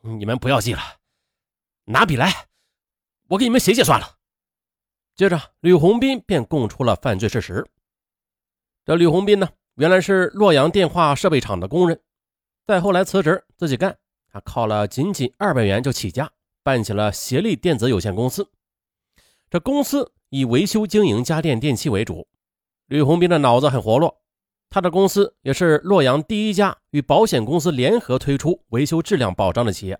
[0.00, 0.80] 你们不要记了，
[1.84, 2.46] 拿笔来，
[3.28, 4.16] 我给你们写写算了。
[5.16, 7.66] 接着，吕红斌便供出了犯罪事实。
[8.84, 12.00] 这吕红斌呢，原来是洛阳电话设备厂的工人，
[12.64, 13.98] 再后来辞职自己干，
[14.30, 16.30] 他靠了仅仅二百元就起家，
[16.62, 18.50] 办起了协力电子有限公司。
[19.50, 22.28] 这公司以维修经营家电电器为主。
[22.86, 24.22] 吕红斌的脑子很活络，
[24.70, 29.98] 他的公司也是洛阳第一家与保险公司联合推出维修质量保障的企业。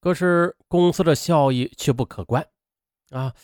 [0.00, 2.46] 可是公司的效益却不可观
[3.10, 3.34] 啊。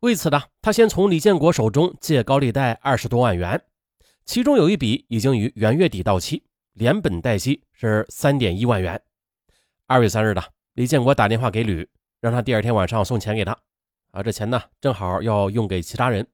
[0.00, 3.60] 为此呢，他先从李建国手中借高利贷二十多万元，
[4.24, 6.44] 其中有一笔已经于元月底到期，
[6.74, 9.00] 连本带息是三点一万元。
[9.86, 10.44] 二月三日的，
[10.74, 11.88] 李建国打电话给吕，
[12.20, 13.58] 让他第二天晚上送钱给他。
[14.12, 16.26] 啊，这钱呢，正好要用给其他人。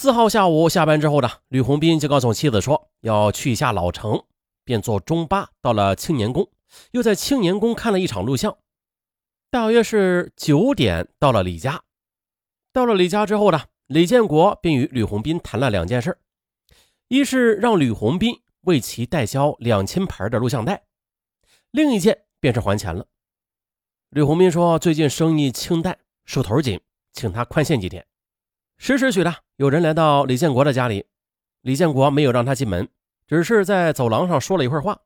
[0.00, 4.22] 四号下午下班之后呢，吕红斌就告诉妻子说要去一下老城，
[4.62, 6.48] 便坐中巴到了青年宫，
[6.92, 8.56] 又在青年宫看了一场录像。
[9.50, 11.82] 大约是九点到了李家。
[12.72, 16.16] 到了李家之后呢，李建国便与吕红斌谈了两件事：
[17.08, 20.84] 一是让吕红斌为其代销两千盘的录像带，
[21.72, 23.04] 另一件便是还钱了。
[24.10, 26.80] 吕红斌说最近生意清淡，手头紧，
[27.12, 28.06] 请他宽限几天。
[28.78, 31.04] 时时许的，有人来到李建国的家里，
[31.62, 32.88] 李建国没有让他进门，
[33.26, 34.98] 只是在走廊上说了一会儿话。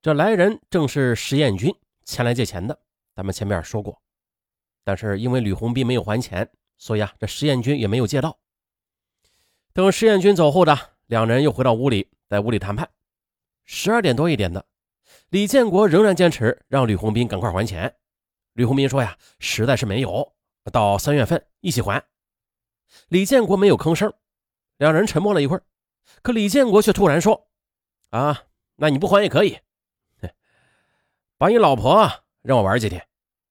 [0.00, 1.72] 这来人正是石彦军
[2.04, 2.76] 前来借钱的，
[3.14, 4.00] 咱们前面说过，
[4.82, 6.50] 但是因为吕红斌没有还钱。
[6.78, 8.38] 所以啊，这石彦军也没有借到。
[9.72, 12.88] 等石彦军走后的两人又回到屋里，在屋里谈判。
[13.64, 14.64] 十二点多一点的，
[15.30, 17.94] 李建国仍然坚持让吕红斌赶快还钱。
[18.52, 20.32] 吕红斌说呀，实在是没有，
[20.72, 22.02] 到三月份一起还。
[23.08, 24.12] 李建国没有吭声，
[24.76, 25.62] 两人沉默了一会儿，
[26.22, 27.48] 可李建国却突然说
[28.10, 28.44] ：“啊，
[28.76, 29.58] 那你不还也可以，
[31.36, 32.10] 把你老婆
[32.42, 33.06] 让我玩几天。”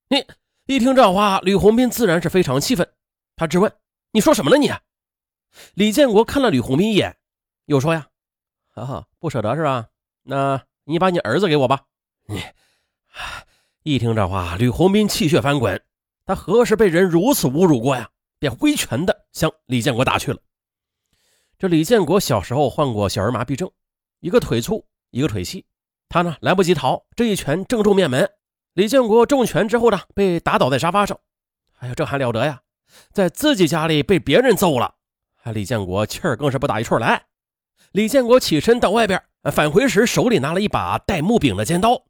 [0.09, 0.25] 你
[0.65, 2.89] 一听这话，吕红斌自然是非常气愤。
[3.35, 3.71] 他质问
[4.11, 4.57] ：“你说什么呢？
[4.57, 4.71] 你？”
[5.75, 7.17] 李建国看了吕红斌一眼，
[7.65, 8.07] 又说：“呀，
[8.73, 9.87] 哈哈，不舍得是吧？
[10.23, 11.85] 那你把你儿子给我吧。”
[12.27, 12.41] 你，
[13.83, 15.81] 一听这话，吕红斌气血翻滚。
[16.25, 18.09] 他何时被人如此侮辱过呀？
[18.39, 20.39] 便挥拳的向李建国打去了。
[21.57, 23.71] 这李建国小时候患过小儿麻痹症，
[24.19, 25.65] 一个腿粗，一个腿细，
[26.07, 28.29] 他呢来不及逃，这一拳正中面门。
[28.73, 31.19] 李建国中拳之后呢，被打倒在沙发上。
[31.79, 32.61] 哎呀，这还了得呀！
[33.11, 34.95] 在自己家里被别人揍了，
[35.53, 37.25] 李建国气儿更是不打一处来。
[37.91, 39.21] 李建国起身到外边，
[39.51, 42.05] 返回时手里拿了一把带木柄的尖刀。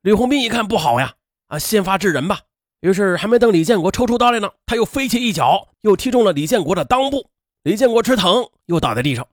[0.00, 1.14] 吕红斌一看不好呀，
[1.48, 2.40] 啊，先发制人吧。
[2.80, 7.28] 于是还没等李建国抽出刀来呢，他又飞起一脚，又踢中了李建国的裆部。
[7.62, 9.26] 李建国吃疼，又倒在地上。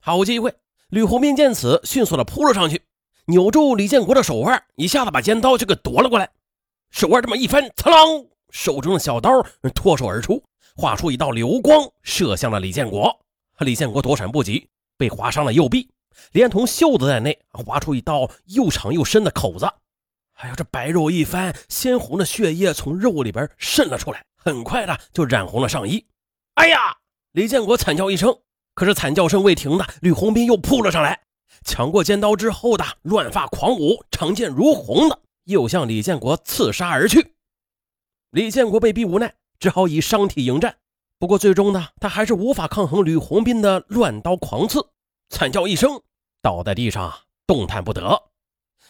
[0.00, 0.54] 好机会，
[0.90, 2.82] 吕红斌见此，迅速的扑了上去，
[3.26, 6.30] 扭住李建国的手腕，一下子把尖刀就给夺了过来。
[6.90, 8.28] 手腕这么一翻，刺啷！
[8.50, 9.30] 手中的小刀
[9.74, 10.40] 脱手而出，
[10.76, 13.12] 划出一道流光，射向了李建国。
[13.58, 15.90] 李建国躲闪不及，被划伤了右臂，
[16.30, 19.68] 连同袖子在内，划出一道又长又深的口子。
[20.36, 26.06] 哎呦，这白肉一翻，鲜红的血液从肉里边渗了出来，很快的就染红了上衣。
[26.54, 26.78] 哎呀！
[27.32, 28.34] 李建国惨叫一声，
[28.74, 31.20] 可是惨叫声未停的，吕红斌又扑了上来，
[31.64, 37.34] 抢过尖刀之后的乱发狂舞，长剑如虹的，又向李建国刺杀而去。
[38.30, 40.76] 李建国被逼无奈，只好以伤体迎战。
[41.18, 44.86] 不过最终呢，他还是无法抗衡吕红斌的乱刀狂刺，
[45.30, 46.02] 惨叫一声，
[46.42, 47.12] 倒在地上，
[47.46, 48.22] 动弹不得。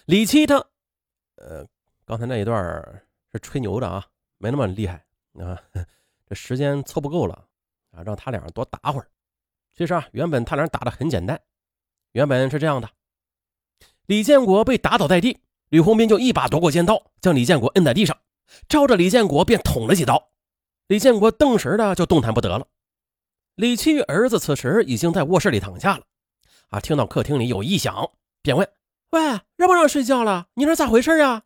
[0.07, 0.67] 李七他，
[1.37, 1.67] 呃，
[2.05, 3.03] 刚才那一段
[3.33, 4.07] 是吹牛的啊，
[4.39, 5.05] 没那么厉害
[5.39, 5.59] 啊。
[6.29, 7.47] 这时间凑不够了
[7.93, 9.09] 啊，让他俩多打会儿。
[9.75, 11.41] 其实啊，原本他俩打的很简单，
[12.13, 12.91] 原本是这样的：
[14.07, 18.19] 李建国被打倒在地，吕红斌就一把夺过尖刀，将李建国摁在地上。
[18.69, 20.31] 照着李建国便捅了几刀，
[20.87, 22.69] 李建国瞪神的就动弹不得了。
[23.57, 26.05] 李七儿子此时已经在卧室里躺下了，
[26.69, 28.69] 啊，听到客厅里有异响，便问
[29.11, 29.21] ：“喂，
[29.57, 30.47] 让不让睡觉了？
[30.55, 31.43] 你这咋回事啊？”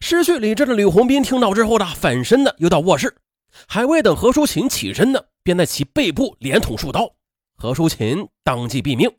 [0.00, 3.16] 失去理智的吕红斌听到之后呢反身的又到卧室，
[3.68, 7.14] 还未等何淑琴起身呢，便在其背部连捅数刀，
[7.56, 9.10] 何淑琴当即毙命。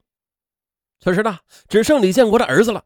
[1.00, 1.40] 此时呢，
[1.70, 2.84] 只剩李建国的儿子了。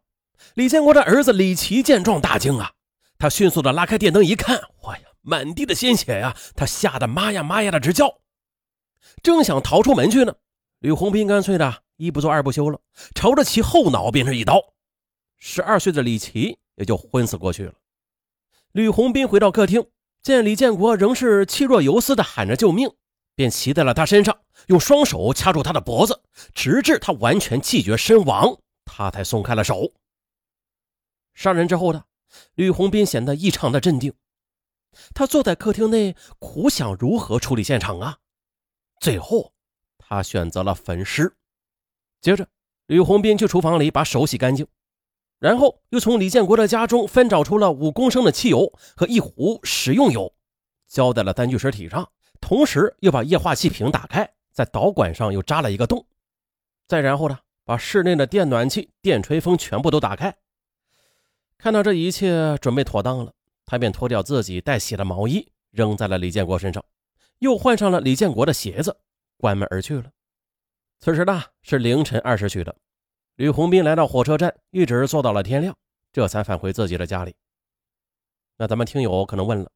[0.53, 2.71] 李建国的儿子李奇见状大惊啊！
[3.17, 6.35] 他迅速的拉开电灯一看，哇呀，满地的鲜血呀！
[6.55, 8.19] 他吓得妈呀妈呀的直叫。
[9.23, 10.35] 正想逃出门去呢，
[10.79, 12.79] 吕红斌干脆的一不做二不休了，
[13.13, 14.73] 朝着其后脑便是一刀。
[15.37, 17.73] 十二岁的李奇也就昏死过去了。
[18.71, 19.85] 吕红斌回到客厅，
[20.21, 22.89] 见李建国仍是气若游丝的喊着救命，
[23.35, 26.23] 便骑在了他身上，用双手掐住他的脖子，
[26.53, 29.91] 直至他完全气绝身亡，他才松开了手。
[31.35, 32.05] 杀人之后的
[32.55, 34.13] 吕红斌显得异常的镇定，
[35.13, 38.17] 他坐在客厅内苦想如何处理现场啊。
[38.99, 39.53] 最后，
[39.97, 41.35] 他选择了焚尸。
[42.23, 42.47] 接着，
[42.87, 44.65] 吕红斌去厨房里把手洗干净，
[45.39, 50.33] 然后又从李建国的家中翻找出了五公升的汽油和一壶食用油，
[50.87, 52.09] 浇在了单具尸体上，
[52.39, 56.07] 同时又把液化气瓶打开，在导管上又扎了一个洞。
[56.87, 60.33] 再然后呢，把室内的电暖气、电吹风全部都打开。
[61.57, 63.33] 看到这一切准备妥当了，
[63.65, 66.81] 他便脱掉自己带血的毛衣，扔在了李建国身上，
[67.39, 68.95] 又换上了李建国的鞋子，
[69.35, 70.09] 关门而去了。
[71.03, 72.73] 此时呢是凌晨二时许的，
[73.35, 75.75] 吕红斌来到火车站，一直坐到了天亮，
[76.13, 77.35] 这才返回自己的家里。
[78.55, 79.69] 那咱们听友可能问了，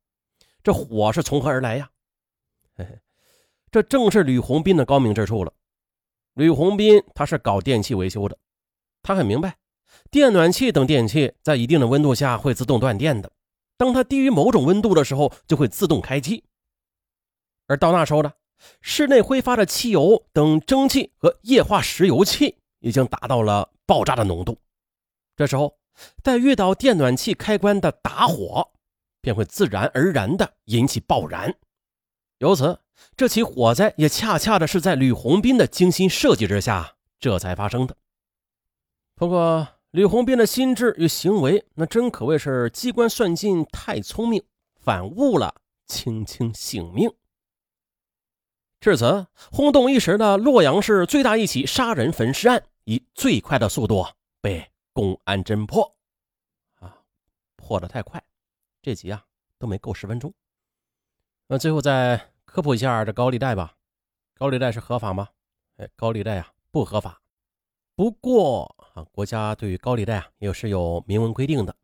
[0.64, 1.90] 这火是从何而来呀？
[2.78, 2.98] 嘿嘿，
[3.70, 5.52] 这正是吕红斌的高明之处了。
[6.36, 8.38] 吕红斌他是搞电器维修的，
[9.04, 9.58] 他很明白，
[10.10, 13.30] 电暖器等电器在一定的温度下会自动断电的，
[13.76, 16.46] 当它低于某种温度的时候，就会自动开机。
[17.66, 18.32] 而到那时候呢，
[18.82, 24.58] 室内挥发的汽油等蒸汽和液化石油气已经达到了爆炸的浓度，
[25.36, 25.78] 这时候
[26.24, 28.72] 在遇到电暖气开关的打火，
[29.22, 31.56] 便会自然而然的引起爆燃，
[32.40, 32.80] 由此。
[33.16, 37.96] 这起火灾也恰恰的是在吕红斌的精心设计之下，这才发生的。
[39.14, 44.44] 不过，吕红斌的心智与行为，那真可谓是机关算尽，太聪明，
[44.80, 45.54] 反误了
[45.86, 47.08] 青青性命。
[48.80, 54.06] 至此，轰动一时的洛阳市最大一起杀人焚尸案，以最快的速度
[54.42, 55.96] 被公安侦破。
[56.80, 56.98] 啊，
[57.56, 58.24] 破的太快，
[58.82, 59.26] 这集啊
[59.58, 60.34] 都没够十分钟。
[61.48, 62.30] 那最后再。
[62.50, 63.76] 科普一下这高利贷吧，
[64.34, 65.28] 高利贷是合法吗？
[65.76, 67.22] 哎，高利贷啊不合法。
[67.94, 71.76] 不过啊，国家对于高利贷啊也是有明文规定的。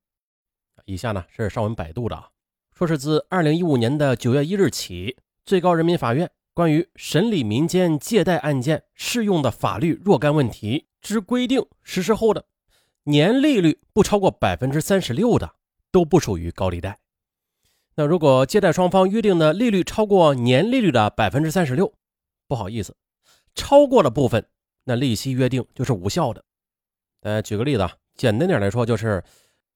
[0.86, 2.32] 以下呢是上文百度的啊，
[2.74, 12.46] 说是自二零一五年的九月一日起，最高人民法院关于审理民间借贷案件适用的法律若干问题之规定实施后的，
[13.06, 15.56] 年利率不超过百分之三十六的，
[15.92, 17.00] 都不属于高利贷。
[17.96, 21.94] 那如果借贷双方约定的利率超过年利率的百分之三十六，
[22.48, 22.96] 不好意思，
[23.56, 24.48] 超过了部分，
[24.86, 26.44] 那利息约定就是无效的。
[27.22, 29.24] 呃，举个例子啊，简单点来说，就是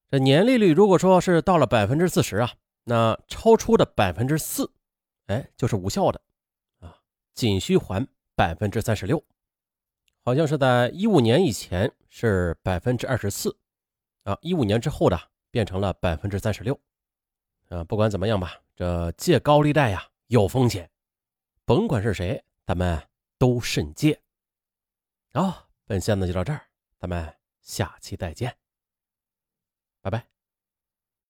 [0.09, 2.51] 这年利率如果说是到了百分之四十啊，
[2.85, 4.71] 那超出的百分之四，
[5.27, 6.21] 哎，就是无效的，
[7.37, 8.03] 仅需还
[8.33, 9.23] 百分之三十六。
[10.23, 13.55] 好像是在一五年以前是百分之二十四，
[14.23, 15.17] 啊，一五年之后的
[15.51, 16.77] 变成了百分之三十六。
[17.69, 20.89] 啊，不管怎么样吧，这借高利贷呀有风险，
[21.63, 23.07] 甭管是谁，咱们
[23.37, 24.19] 都慎借。
[25.31, 26.65] 好，本线呢就到这儿，
[26.97, 28.57] 咱们下期再见，
[30.01, 30.36] 拜拜。